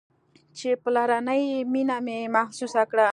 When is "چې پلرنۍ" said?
0.57-1.43